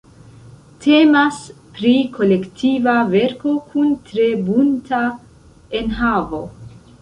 Temas 0.85 1.35
pri 1.75 1.91
kolektiva 2.15 2.95
verko 3.11 3.53
kun 3.67 3.93
tre 4.09 4.27
bunta 4.49 5.03
enhavo. 5.83 6.43